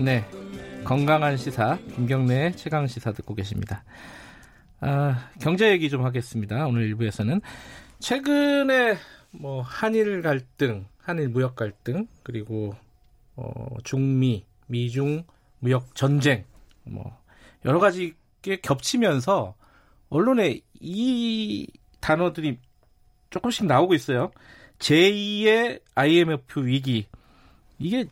[0.00, 0.24] 네
[0.82, 3.84] 건강한 시사 김경래의 최강 시사 듣고 계십니다.
[4.80, 6.66] 아, 경제 얘기 좀 하겠습니다.
[6.66, 7.42] 오늘 일부에서는
[7.98, 8.96] 최근에
[9.30, 12.74] 뭐 한일 갈등, 한일 무역 갈등 그리고
[13.36, 15.24] 어, 중미, 미중
[15.58, 16.46] 무역 전쟁
[16.84, 17.14] 뭐
[17.66, 19.54] 여러 가지 게 겹치면서
[20.08, 21.66] 언론에 이
[22.00, 22.58] 단어들이
[23.28, 24.30] 조금씩 나오고 있어요.
[24.78, 27.06] 제2의 IMF 위기
[27.78, 28.06] 이게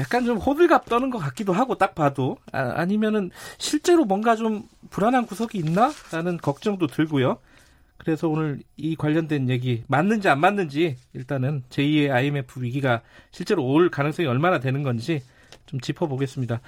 [0.00, 5.26] 약간 좀 호들갑 떠는 것 같기도 하고 딱 봐도 아, 니면은 실제로 뭔가 좀 불안한
[5.26, 7.38] 구석이 있나라는 걱정도 들고요.
[7.96, 14.28] 그래서 오늘 이 관련된 얘기 맞는지 안 맞는지 일단은 제2의 IMF 위기가 실제로 올 가능성이
[14.28, 15.22] 얼마나 되는 건지
[15.64, 16.60] 좀 짚어보겠습니다.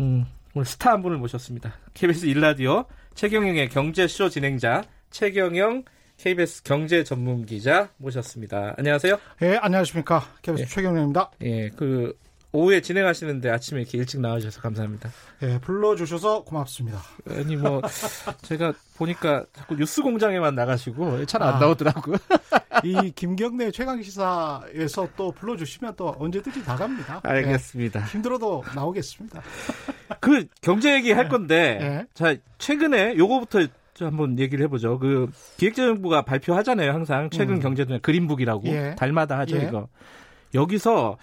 [0.00, 0.24] 음,
[0.54, 1.74] 오늘 스타 한 분을 모셨습니다.
[1.94, 5.84] KBS 일라디오 최경영의 경제쇼 진행자 최경영
[6.16, 8.74] KBS 경제 전문 기자 모셨습니다.
[8.78, 9.18] 안녕하세요.
[9.42, 10.22] 예, 안녕하십니까.
[10.42, 10.66] KBS 예.
[10.66, 11.30] 최경영입니다.
[11.42, 12.16] 예, 그
[12.52, 15.10] 오후에 진행하시는데 아침에 이렇게 일찍 나와주셔서 감사합니다.
[15.42, 17.00] 예, 불러주셔서 고맙습니다.
[17.30, 17.80] 아니 뭐
[18.42, 22.16] 제가 보니까 자꾸 뉴스 공장에만 나가시고 잘안 아, 나오더라고요.
[22.84, 27.20] 이 김경래 최강 시사에서 또 불러주시면 또 언제든지 나갑니다.
[27.22, 28.00] 알겠습니다.
[28.00, 29.42] 예, 힘들어도 나오겠습니다.
[30.20, 31.30] 그 경제 얘기 할 네.
[31.30, 32.06] 건데 예.
[32.12, 33.66] 자 최근에 요거부터
[33.98, 34.98] 한번 얘기를 해보죠.
[34.98, 36.92] 그 기획재정부가 발표하잖아요.
[36.92, 37.60] 항상 최근 음.
[37.60, 38.94] 경제도 그린북이라고 예.
[38.98, 39.62] 달마다 하죠 예.
[39.62, 39.88] 이거.
[40.54, 41.16] 여기서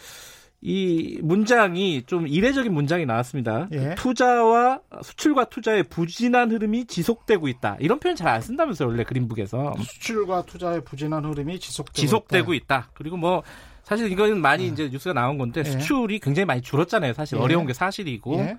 [0.61, 3.67] 이 문장이 좀 이례적인 문장이 나왔습니다.
[3.71, 3.95] 예.
[3.95, 7.77] 투자와 수출과 투자의 부진한 흐름이 지속되고 있다.
[7.79, 9.75] 이런 표현 잘 안 쓴다면서요, 원래 그린북에서.
[9.77, 12.59] 수출과 투자의 부진한 흐름이 지속되고, 지속되고 있다.
[12.59, 12.89] 있다.
[12.93, 13.43] 그리고 뭐
[13.83, 14.67] 사실 이거는 많이 예.
[14.67, 15.63] 이제 뉴스가 나온 건데 예.
[15.63, 17.13] 수출이 굉장히 많이 줄었잖아요.
[17.13, 17.41] 사실 예.
[17.41, 18.35] 어려운 게 사실이고.
[18.35, 18.57] 예.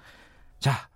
[0.58, 0.88] 자,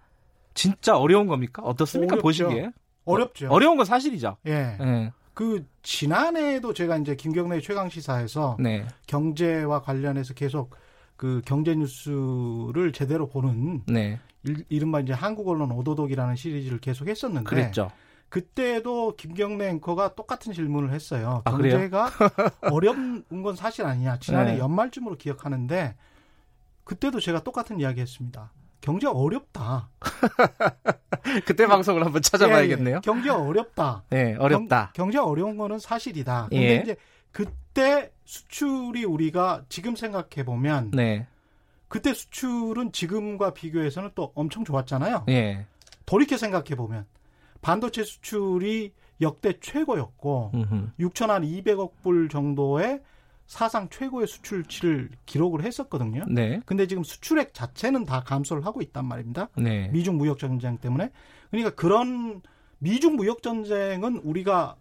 [0.54, 1.62] 진짜 어려운 겁니까?
[1.62, 2.14] 어떻습니까?
[2.14, 2.22] 어렵죠.
[2.22, 2.70] 보시기에.
[3.04, 3.48] 어렵죠.
[3.48, 4.38] 어려운 건 사실이죠.
[4.46, 4.78] 예.
[4.80, 5.12] 예.
[5.34, 8.86] 그 지난해에도 제가 이제 김경래 최강 시사에서 네.
[9.06, 10.74] 경제와 관련해서 계속
[11.16, 14.20] 그 경제 뉴스를 제대로 보는 네.
[14.68, 17.90] 이른바 이제 한국 언론 오도독이라는 시리즈를 계속 했었는데 그랬죠.
[18.28, 21.42] 그때도 김경래 앵커가 똑같은 질문을 했어요.
[21.44, 22.10] 아, 경제가
[22.72, 24.18] 어려운 건 사실 아니냐.
[24.18, 24.58] 지난해 네.
[24.58, 25.94] 연말쯤으로 기억하는데
[26.82, 28.50] 그때도 제가 똑같은 이야기 했습니다.
[28.80, 29.88] 경제 어렵다.
[31.46, 32.94] 그때 방송을 한번 찾아봐야겠네요.
[32.94, 33.00] 예, 예.
[33.02, 34.02] 경제 어렵다.
[34.10, 34.90] 네, 어렵다.
[34.94, 36.48] 경, 제 어려운 거는 사실이다.
[36.50, 36.76] 근데 예.
[36.82, 36.96] 이제
[37.30, 41.26] 그때 수출이 우리가 지금 생각해 보면 네.
[41.88, 45.24] 그때 수출은 지금과 비교해서는 또 엄청 좋았잖아요.
[45.28, 45.66] 예.
[46.06, 47.06] 돌이켜 생각해 보면
[47.62, 50.52] 반도체 수출이 역대 최고였고
[50.98, 53.00] 6천 한 200억 불 정도의
[53.46, 56.24] 사상 최고의 수출치를 기록을 했었거든요.
[56.28, 56.60] 네.
[56.66, 59.48] 근데 지금 수출액 자체는 다 감소를 하고 있단 말입니다.
[59.56, 59.88] 네.
[59.88, 61.10] 미중 무역 전쟁 때문에.
[61.50, 62.42] 그러니까 그런
[62.78, 64.76] 미중 무역 전쟁은 우리가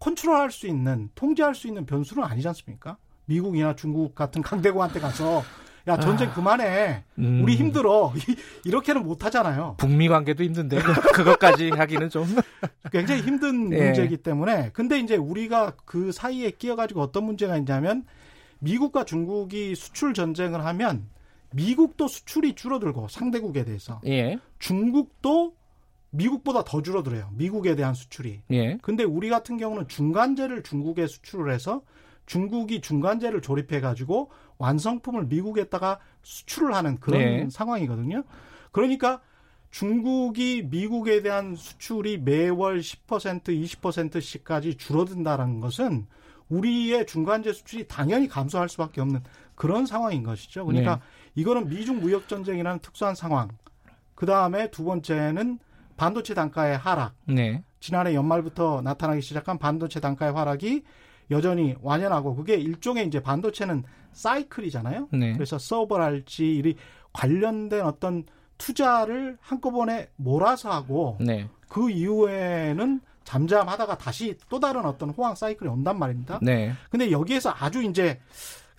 [0.00, 2.96] 컨트롤할 수 있는 통제할 수 있는 변수는 아니지 않습니까?
[3.26, 5.44] 미국이나 중국 같은 강대국한테 가서
[5.86, 7.40] 야 전쟁 아, 그만해 음.
[7.42, 8.12] 우리 힘들어
[8.64, 9.76] 이렇게는 못 하잖아요.
[9.78, 10.78] 북미 관계도 힘든데
[11.14, 12.26] 그것까지 하기는 좀
[12.90, 13.84] 굉장히 힘든 예.
[13.84, 18.04] 문제이기 때문에 근데 이제 우리가 그 사이에 끼어가지고 어떤 문제가 있냐면
[18.58, 21.08] 미국과 중국이 수출 전쟁을 하면
[21.52, 24.38] 미국도 수출이 줄어들고 상대국에 대해서 예.
[24.58, 25.54] 중국도
[26.10, 27.30] 미국보다 더 줄어들어요.
[27.34, 28.42] 미국에 대한 수출이.
[28.50, 28.78] 예.
[28.82, 31.82] 근데 우리 같은 경우는 중간재를 중국에 수출을 해서
[32.26, 37.48] 중국이 중간재를 조립해 가지고 완성품을 미국에다가 수출을 하는 그런 네.
[37.50, 38.24] 상황이거든요.
[38.72, 39.20] 그러니까
[39.70, 46.06] 중국이 미국에 대한 수출이 매월 10% 20%씩까지 줄어든다는 것은
[46.48, 49.22] 우리의 중간재 수출이 당연히 감소할 수밖에 없는
[49.54, 50.66] 그런 상황인 것이죠.
[50.66, 51.02] 그러니까 네.
[51.36, 53.48] 이거는 미중 무역 전쟁이라는 특수한 상황.
[54.14, 55.58] 그 다음에 두 번째는
[56.00, 57.12] 반도체 단가의 하락.
[57.26, 57.62] 네.
[57.78, 60.82] 지난해 연말부터 나타나기 시작한 반도체 단가의 하락이
[61.30, 65.08] 여전히 완연하고 그게 일종의 이제 반도체는 사이클이잖아요.
[65.12, 65.34] 네.
[65.34, 66.74] 그래서 서버랄지 이
[67.12, 68.24] 관련된 어떤
[68.56, 71.50] 투자를 한꺼번에 몰아서 하고 네.
[71.68, 76.38] 그 이후에는 잠잠하다가 다시 또 다른 어떤 호황 사이클이 온단 말입니다.
[76.40, 76.72] 네.
[76.88, 78.18] 근데 여기에서 아주 이제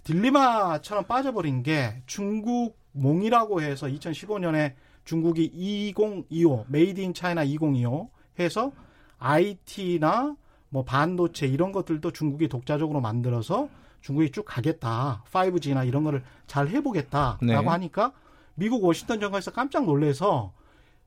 [0.06, 4.74] 딜레마처럼 빠져버린 게 중국 몽이라고 해서 2015년에
[5.04, 8.10] 중국이 2025 Made in China 2025
[8.40, 8.72] 해서
[9.20, 10.36] IT나
[10.70, 13.70] 뭐 반도체 이런 것들도 중국이 독자적으로 만들어서
[14.02, 15.24] 중국이 쭉 가겠다.
[15.32, 17.56] 5G나 이런 거를 잘 해보겠다라고 네.
[17.56, 18.14] 하니까
[18.56, 20.54] 미국 워싱턴 정가에서 깜짝 놀래서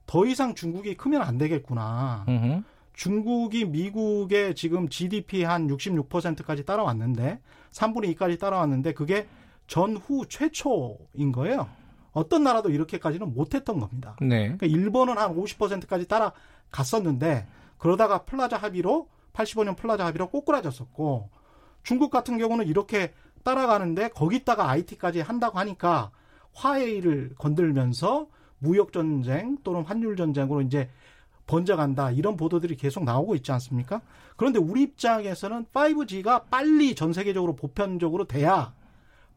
[0.06, 2.24] 더 이상 중국이 크면 안 되겠구나.
[2.28, 2.64] 으흠.
[2.92, 7.40] 중국이 미국의 지금 GDP 한 66%까지 따라왔는데
[7.72, 9.26] 3분의 2까지 따라왔는데 그게
[9.66, 11.68] 전후 최초인 거예요.
[12.14, 14.16] 어떤 나라도 이렇게까지는 못했던 겁니다.
[14.20, 14.56] 네.
[14.56, 17.46] 그러니까 일본은 한 50%까지 따라갔었는데
[17.76, 21.28] 그러다가 플라자 합의로 85년 플라자 합의로 꼬꾸라졌었고
[21.82, 23.12] 중국 같은 경우는 이렇게
[23.42, 26.10] 따라가는데 거기다가 IT까지 한다고 하니까
[26.54, 28.28] 화웨이를 건들면서
[28.58, 30.88] 무역 전쟁 또는 환율 전쟁으로 이제
[31.46, 34.00] 번져간다 이런 보도들이 계속 나오고 있지 않습니까?
[34.36, 38.72] 그런데 우리 입장에서는 5G가 빨리 전 세계적으로 보편적으로 돼야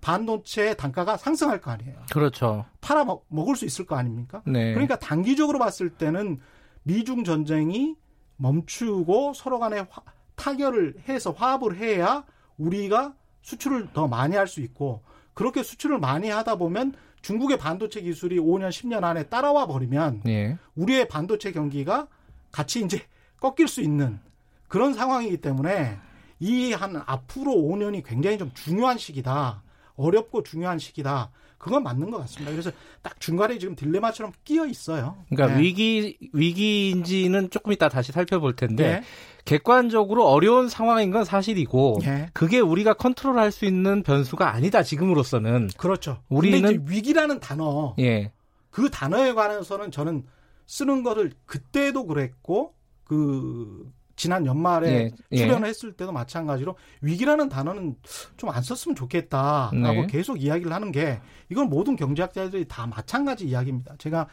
[0.01, 1.95] 반도체 단가가 상승할 거 아니에요.
[2.11, 2.65] 그렇죠.
[2.81, 4.41] 팔아 먹을 수 있을 거 아닙니까?
[4.45, 4.73] 네.
[4.73, 6.39] 그러니까 단기적으로 봤을 때는
[6.83, 7.95] 미중 전쟁이
[8.37, 10.01] 멈추고 서로 간에 화,
[10.35, 12.23] 타결을 해서 화합을 해야
[12.57, 15.01] 우리가 수출을 더 많이 할 수 있고
[15.33, 20.57] 그렇게 수출을 많이 하다 보면 중국의 반도체 기술이 5년, 10년 안에 따라와 버리면 예.
[20.75, 22.07] 우리의 반도체 경기가
[22.51, 23.01] 같이 이제
[23.39, 24.19] 꺾일 수 있는
[24.67, 25.97] 그런 상황이기 때문에
[26.39, 29.63] 이 한 앞으로 5년이 굉장히 좀 중요한 시기다.
[29.97, 31.31] 어렵고 중요한 시기다.
[31.57, 32.51] 그건 맞는 것 같습니다.
[32.51, 32.71] 그래서
[33.01, 35.17] 딱 중간에 지금 딜레마처럼 끼어 있어요.
[35.29, 35.63] 그러니까 네.
[35.63, 39.03] 위기 위기인지는 조금 이따 다시 살펴볼 텐데 네.
[39.43, 42.29] 객관적으로 어려운 상황인 건 사실이고 네.
[42.33, 46.21] 그게 우리가 컨트롤할 수 있는 변수가 아니다 지금으로서는 그렇죠.
[46.29, 48.31] 우리는 위기라는 단어 예.
[48.69, 50.23] 그 단어에 관해서는 저는
[50.67, 55.37] 쓰는 거를 그때도 그랬고 그 지난 연말에 예, 예.
[55.37, 57.95] 출연을 했을 때도 마찬가지로 위기라는 단어는
[58.35, 60.07] 좀 안 썼으면 좋겠다라고 네.
[60.07, 63.95] 계속 이야기를 하는 게 이건 모든 경제학자들이 다 마찬가지 이야기입니다.
[63.97, 64.27] 제가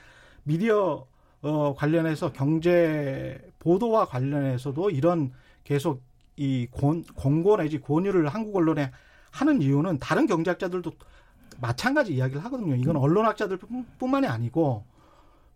[0.44, 1.06] 미디어
[1.42, 5.32] 어, 관련해서 경제 보도와 관련해서도 이런
[5.62, 6.02] 계속
[6.36, 8.90] 이 권, 권고 내지 권유를 한국 언론에
[9.31, 10.90] 하는 이유는 다른 경제학자들도
[11.60, 12.75] 마찬가지 이야기를 하거든요.
[12.75, 13.58] 이건 언론학자들
[13.98, 14.84] 뿐만이 아니고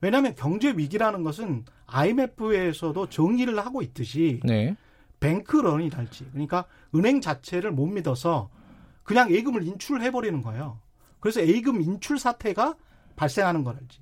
[0.00, 4.76] 왜냐하면 경제 위기라는 것은 IMF에서도 정의를 하고 있듯이 네.
[5.20, 6.64] 뱅크런이랄지 그러니까
[6.94, 8.50] 은행 자체를 못 믿어서
[9.02, 10.78] 그냥 예금을 인출해 버리는 거예요.
[11.20, 12.76] 그래서 예금 인출 사태가
[13.16, 14.00] 발생하는 거랄지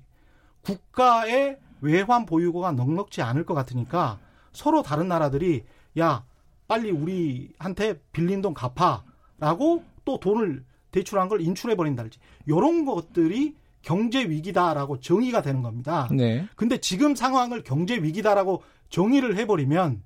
[0.61, 4.19] 국가의 외환 보유고가 넉넉지 않을 것 같으니까
[4.51, 5.63] 서로 다른 나라들이
[5.99, 6.25] 야
[6.67, 14.99] 빨리 우리한테 빌린 돈 갚아라고 또 돈을 대출한 걸 인출해 버린다든지 이런 것들이 경제 위기다라고
[14.99, 16.07] 정의가 되는 겁니다.
[16.11, 16.47] 네.
[16.55, 20.03] 근데 지금 상황을 경제 위기다라고 정의를 해버리면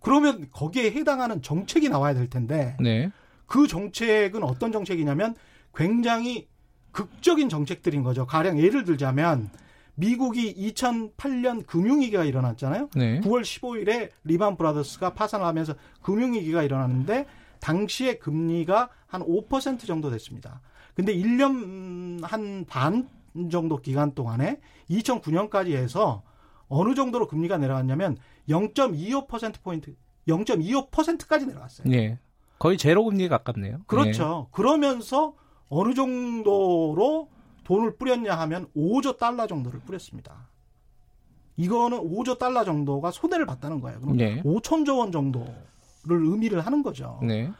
[0.00, 3.10] 그러면 거기에 해당하는 정책이 나와야 될 텐데 네.
[3.46, 5.34] 그 정책은 어떤 정책이냐면
[5.74, 6.48] 굉장히
[6.90, 8.26] 극적인 정책들인 거죠.
[8.26, 9.50] 가령 예를 들자면
[9.94, 12.90] 미국이 2008년 금융위기가 일어났잖아요.
[12.94, 13.20] 네.
[13.20, 17.26] 9월 15일에 리만 브라더스가 파산을 하면서 금융위기가 일어났는데
[17.60, 20.60] 당시에 금리가 한 5% 정도 됐습니다.
[20.94, 23.08] 근데 1년 한 반
[23.50, 24.60] 정도 기간 동안에
[24.90, 26.22] 2009년까지 해서
[26.68, 28.16] 어느 정도로 금리가 내려갔냐면
[28.48, 29.94] 0.25%포인트,
[30.28, 31.88] 0.25%까지 내려갔어요.
[31.88, 32.18] 네.
[32.58, 33.80] 거의 제로 금리에 가깝네요.
[33.86, 34.46] 그렇죠.
[34.46, 34.50] 네.
[34.52, 35.34] 그러면서
[35.68, 37.28] 어느 정도로
[37.64, 40.48] 돈을 뿌렸냐 하면 5조 달러 정도를 뿌렸습니다.
[41.56, 44.00] 이거는 5조 달러 정도가 손해를 봤다는 거예요.
[44.00, 44.42] 그럼 네.
[44.42, 45.54] 5천조 원 정도를
[46.04, 47.18] 의미를 하는 거죠.
[47.22, 47.50] 네.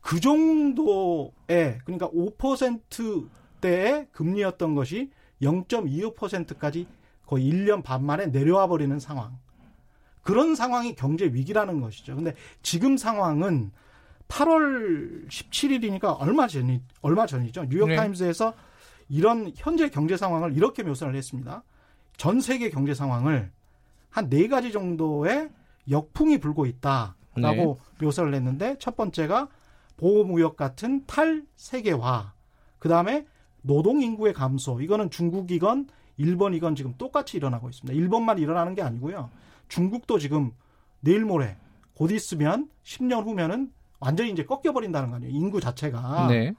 [0.00, 5.10] 그 정도의 그러니까 5%대의 금리였던 것이
[5.42, 6.86] 0.25%까지
[7.26, 9.38] 거의 1년 반 만에 내려와 버리는 상황.
[10.22, 12.14] 그런 상황이 경제 위기라는 것이죠.
[12.14, 13.70] 근데 지금 상황은
[14.28, 17.66] 8월 17일이니까 얼마 전이 얼마 전이죠.
[17.68, 18.56] 뉴욕 타임스에서 네.
[19.08, 21.64] 이런 현재 경제 상황을 이렇게 묘사를 했습니다.
[22.16, 23.50] 전 세계 경제 상황을
[24.10, 25.50] 한 네 가지 정도의
[25.88, 28.04] 역풍이 불고 있다라고 네.
[28.04, 29.48] 묘사를 했는데 첫 번째가
[30.00, 32.32] 보호무역 같은 탈세계화,
[32.78, 33.26] 그 다음에
[33.60, 34.80] 노동 인구의 감소.
[34.80, 37.92] 이거는 중국이건 일본이건 지금 똑같이 일어나고 있습니다.
[37.94, 39.28] 일본만 일어나는 게 아니고요.
[39.68, 40.52] 중국도 지금
[41.00, 41.58] 내일 모레
[41.94, 45.32] 곧 있으면 10년 후면은 완전히 이제 꺾여버린다는 거 아니에요.
[45.34, 46.28] 인구 자체가.
[46.28, 46.54] 네.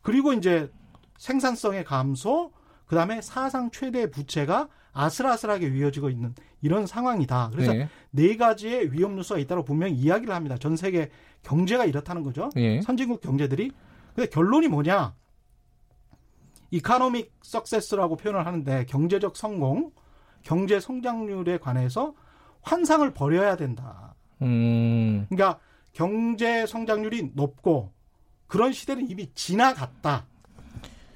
[0.00, 0.72] 그리고 이제
[1.18, 2.52] 생산성의 감소,
[2.86, 7.50] 그 다음에 사상 최대 부채가 아슬아슬하게 이어지고 있는 이런 상황이다.
[7.52, 7.88] 그래서 네.
[8.10, 10.56] 네 가지의 위험 요소가 있다고 분명히 이야기를 합니다.
[10.58, 11.10] 전 세계
[11.42, 12.50] 경제가 이렇다는 거죠.
[12.54, 12.80] 네.
[12.82, 13.70] 선진국 경제들이.
[14.14, 15.14] 근데 결론이 뭐냐?
[16.70, 19.92] 이카노믹 석세스라고 표현을 하는데 경제적 성공,
[20.42, 22.14] 경제 성장률에 관해서
[22.62, 24.14] 환상을 버려야 된다.
[24.40, 25.26] 음.
[25.28, 25.58] 그러니까
[25.92, 27.92] 경제 성장률이 높고
[28.46, 30.26] 그런 시대는 이미 지나갔다.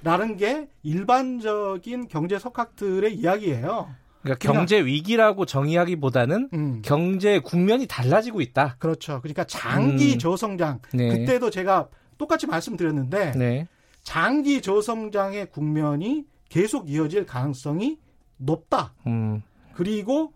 [0.02, 3.88] 라는 게 일반적인 경제 석학들의 이야기예요.
[4.22, 6.82] 그러니까 경제 위기라고 정의하기보다는 음.
[6.84, 8.76] 경제 국면이 달라지고 있다.
[8.78, 9.20] 그렇죠.
[9.20, 10.18] 그러니까 장기 음.
[10.18, 10.80] 저성장.
[10.92, 11.08] 네.
[11.08, 11.88] 그때도 제가
[12.18, 13.68] 똑같이 말씀드렸는데 네.
[14.02, 17.98] 장기 저성장의 국면이 계속 이어질 가능성이
[18.36, 18.94] 높다.
[19.06, 19.42] 음.
[19.74, 20.32] 그리고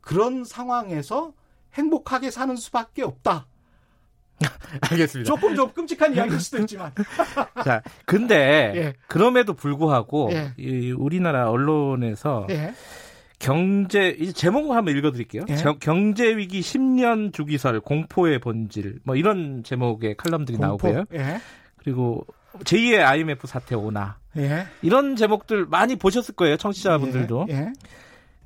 [0.00, 1.32] 그런 상황에서
[1.74, 3.46] 행복하게 사는 수밖에 없다.
[4.90, 5.28] 알겠습니다.
[5.28, 6.92] 조금 좀 끔찍한 이야기일 수도 있지만.
[7.64, 8.94] 자, 근데 예.
[9.06, 10.52] 그럼에도 불구하고 예.
[10.56, 12.74] 이 우리나라 언론에서 예.
[13.38, 15.44] 경제 이제 제목을 한번 읽어드릴게요.
[15.48, 15.56] 예.
[15.80, 20.88] 경제 위기 10년 주기설 공포의 본질 뭐 이런 제목의 칼럼들이 공포.
[20.88, 21.04] 나오고요.
[21.14, 21.40] 예.
[21.78, 22.26] 그리고
[22.64, 24.66] 제2의 IMF 사태 오나 예.
[24.82, 27.46] 이런 제목들 많이 보셨을 거예요, 청취자분들도.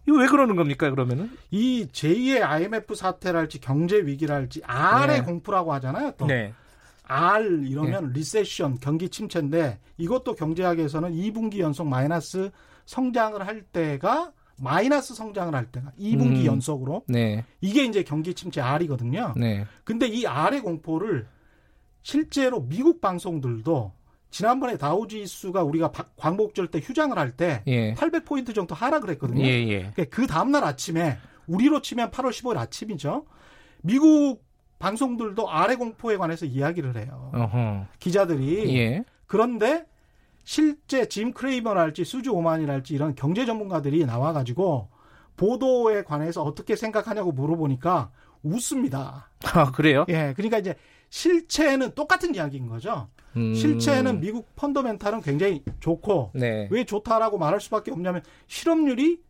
[0.07, 1.31] 이거 왜 그러는 겁니까, 그러면은?
[1.51, 5.25] 이 제2의 IMF 사태랄지 경제 위기랄지 R의 네.
[5.25, 6.27] 공포라고 하잖아요, 또.
[6.27, 6.53] 네.
[7.07, 8.19] R 이러면 네.
[8.19, 12.51] 리세션, 경기 침체인데 이것도 경제학에서는 2분기 연속 마이너스
[12.87, 16.47] 성장을 할 때가 마이너스 성장을 할 때가 2분기 음.
[16.47, 17.45] 연속으로 네.
[17.61, 19.35] 이게 이제 경기 침체 R이거든요.
[19.37, 19.67] 네.
[19.85, 21.27] 근데 이 R의 공포를
[22.03, 23.93] 실제로 미국 방송들도
[24.35, 27.95] 지난번에 다우지수가 우리가 광복절 때 휴장을 할때 예.
[27.95, 29.45] 800포인트 정도 하락을 했거든요.
[29.45, 29.79] 예, 예.
[29.95, 33.27] 그러니까 그 다음날 아침에 우리로 치면 8월 15일 아침이죠.
[33.83, 34.45] 미국
[34.81, 37.31] 방송들도 아래 공포에 관해서 이야기를 해요.
[37.33, 37.87] 어허.
[38.01, 38.77] 기자들이.
[38.77, 39.05] 예.
[39.27, 39.87] 그런데
[40.43, 44.89] 실제 짐 크레이머랄지 수주 오만이랄지 이런 경제 전문가들이 나와가지고
[45.37, 48.11] 보도에 관해서 어떻게 생각하냐고 물어보니까
[48.43, 49.31] 웃습니다.
[49.45, 50.05] 아, 그래요?
[50.09, 50.35] 예.
[50.35, 50.75] 그러니까 이제
[51.11, 53.07] 실체는 똑같은 이야기인 거죠.
[53.37, 53.55] 음.
[53.55, 56.69] 실체는 미국 펀더멘탈은 굉장히 좋고 네.
[56.71, 59.21] 왜 좋다라고 말할 수밖에 없냐면 실업률이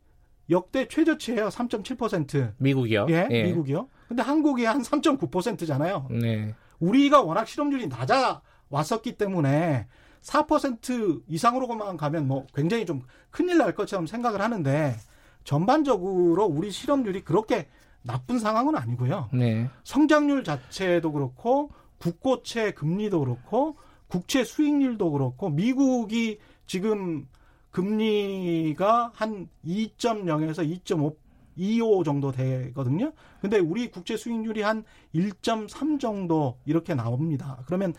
[0.51, 1.49] 역대 최저치예요.
[1.49, 2.53] 3.7%.
[2.59, 3.07] 미국이요?
[3.09, 3.45] 예, 예.
[3.45, 3.89] 미국이요.
[4.09, 6.07] 근데 한국이 한 3.9%잖아요.
[6.11, 6.55] 네.
[6.79, 9.87] 우리가 워낙 실업률이 낮아 왔었기 때문에
[10.21, 14.97] 4% 이상으로만 가면 뭐 굉장히 좀 큰일 날 것처럼 생각을 하는데
[15.45, 17.69] 전반적으로 우리 실업률이 그렇게
[18.03, 19.31] 나쁜 상황은 아니고요.
[19.33, 19.69] 네.
[19.85, 23.77] 성장률 자체도 그렇고 국고채 금리도 그렇고
[24.15, 27.27] 국채 수익률도 그렇고 미국이 지금
[27.73, 31.17] 금리가 한 2.0에서 2.5
[31.57, 33.13] 25 정도 되거든요.
[33.41, 34.85] 근데 우리 국채 수익률이 한
[35.17, 37.65] 1.3 정도 이렇게 나옵니다.
[37.67, 37.93] 그러면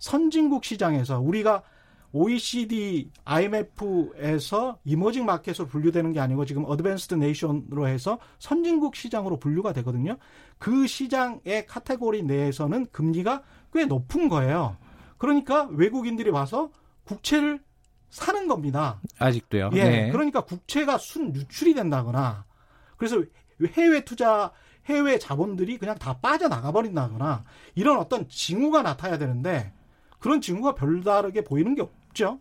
[0.00, 1.62] 선진국 시장에서 우리가
[2.12, 10.16] OECD, IMF에서 emerging market으로 분류되는 게 아니고 지금 advanced nation으로 해서 선진국 시장으로 분류가 되거든요.
[10.58, 14.76] 그 시장의 카테고리 내에서는 금리가 꽤 높은 거예요.
[15.20, 16.70] 그러니까 외국인들이 와서
[17.04, 17.60] 국채를
[18.08, 19.00] 사는 겁니다.
[19.18, 19.70] 아직도요.
[19.74, 19.84] 예.
[19.84, 20.10] 네.
[20.10, 22.46] 그러니까 국채가 순 유출이 된다거나
[22.96, 23.22] 그래서
[23.76, 24.50] 해외 투자
[24.86, 29.74] 해외 자본들이 그냥 다 빠져나가 버린다거나 이런 어떤 징후가 나타나야 되는데
[30.18, 32.40] 그런 징후가 별다르게 보이는 게 없죠.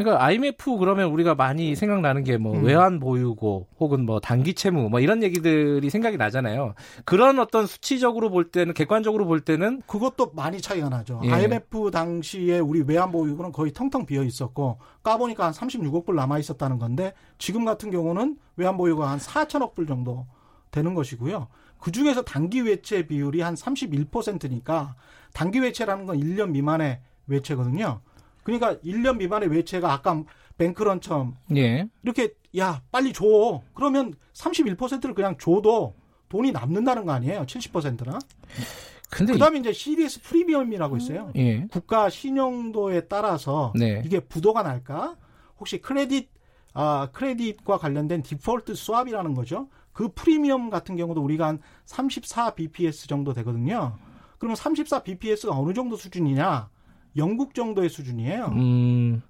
[0.00, 2.64] 그러니까 IMF 그러면 우리가 많이 생각나는 게뭐 음.
[2.64, 6.72] 외환 보유고 혹은 뭐 단기 채무 뭐 이런 얘기들이 생각이 나잖아요.
[7.04, 11.20] 그런 어떤 수치적으로 볼 때는 객관적으로 볼 때는 그것도 많이 차이가 나죠.
[11.24, 11.30] 예.
[11.30, 16.78] IMF 당시에 우리 외환 보유고는 거의 텅텅 비어 있었고 까보니까 한 36억 불 남아 있었다는
[16.78, 20.26] 건데 지금 같은 경우는 외환 보유가 한 4천억 불 정도
[20.70, 21.48] 되는 것이고요.
[21.78, 24.94] 그 중에서 단기 외채 비율이 한 31%니까
[25.34, 28.00] 단기 외채라는 건 1년 미만의 외채거든요.
[28.58, 30.22] 그러니까 1년 미만의 외채가 아까
[30.58, 31.88] 뱅크런처럼 예.
[32.02, 33.62] 이렇게 야 빨리 줘.
[33.74, 35.94] 그러면 31%를 그냥 줘도
[36.28, 37.44] 돈이 남는다는 거 아니에요?
[37.46, 38.18] 70%나?
[39.10, 39.62] 근데 그다음에 이...
[39.62, 41.32] 제 CDS 프리미엄이라고 있어요.
[41.36, 41.66] 예.
[41.66, 44.02] 국가 신용도에 따라서 네.
[44.04, 45.16] 이게 부도가 날까?
[45.58, 46.28] 혹시 크레딧
[46.72, 49.68] 아 크레딧과 관련된 디폴트 수압이라는 거죠?
[49.92, 53.96] 그 프리미엄 같은 경우도 우리가 한 34 bps 정도 되거든요.
[54.38, 56.70] 그러면 34 bps가 어느 정도 수준이냐
[57.16, 58.46] 영국 정도의 수준이에요.
[58.46, 59.22] 음.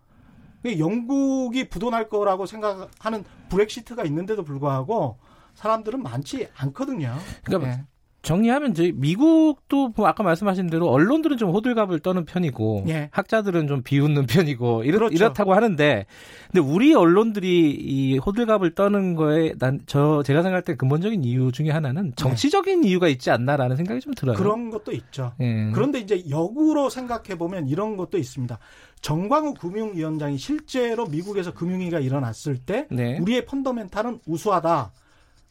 [0.65, 5.19] 영국이 부도날 거라고 생각하는 브렉시트가 있는데도 불구하고
[5.55, 7.17] 사람들은 많지 않거든요.
[7.45, 7.85] 그러니까 네.
[8.23, 13.09] 정리하면 저희 미국도 뭐 아까 말씀하신 대로 언론들은 좀 호들갑을 떠는 편이고 예.
[13.13, 15.15] 학자들은 좀 비웃는 편이고 이렇, 그렇죠.
[15.15, 16.07] 이렇다고 하는데
[16.51, 21.71] 근데 우리 언론들이 이 호들갑을 떠는 거에 난 저 제가 생각할 때 근본적인 이유 중에
[21.71, 22.13] 하나는 네.
[22.17, 22.89] 정치적인 네.
[22.89, 24.37] 이유가 있지 않나라는 생각이 좀 들어요.
[24.37, 25.33] 그런 것도 있죠.
[25.41, 25.71] 예.
[25.73, 28.59] 그런데 이제 역으로 생각해 보면 이런 것도 있습니다.
[29.01, 33.19] 정광우 금융위원장이 실제로 미국에서 금융위기가 일어났을 때 네.
[33.19, 34.93] 우리의 펀더멘탈은 우수하다.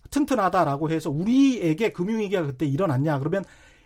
[0.10, 3.44] 튼튼하다라고 해서 우리에게 금융위기가 그때 일어났냐 그러면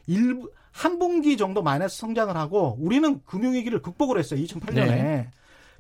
[0.08, 5.30] 일부 한 분기 정도 마이너스 성장을 하고 우리는 금융위기를 극복을 했어요 2008년에 네.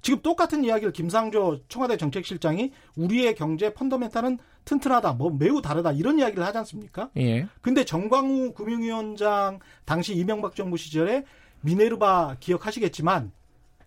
[0.03, 6.45] 지금 똑같은 이야기를 김상조 청와대 정책실장이 우리의 경제 펀더멘탈은 튼튼하다 뭐 매우 다르다 이런 이야기를
[6.45, 7.09] 하지 않습니까?
[7.17, 7.47] 예.
[7.61, 11.23] 근데 정광우 금융위원장 당시 이명박 정부 시절에
[11.61, 13.31] 미네르바 기억하시겠지만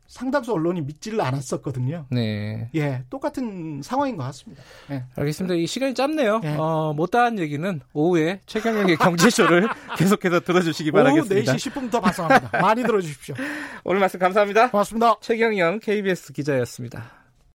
[0.09, 2.07] 상당수 언론이 믿지를 않았었거든요.
[2.11, 2.71] 네.
[2.75, 4.63] 예, 똑같은 상황인 것 같습니다.
[4.91, 5.05] 예.
[5.17, 5.55] 알겠습니다.
[5.55, 6.41] 이 시간이 짧네요.
[6.45, 6.57] 예.
[6.59, 11.53] 어, 못다한 얘기는 오후에 최경영의 경제쇼를 계속해서 들어주시기 바라겠습니다.
[11.53, 12.61] 오후 4시 10분부터 방송합니다.
[12.61, 13.35] 많이 들어주십시오.
[13.85, 14.71] 오늘 말씀 감사합니다.
[14.71, 15.17] 고맙습니다.
[15.21, 17.26] 최경영 KBS 기자였습니다.